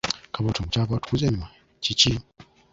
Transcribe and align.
Kabootongo, 0.33 0.69
Kyava 0.71 0.93
atukuza 0.95 1.23
emimwa 1.27 1.49
kiki? 1.83 2.13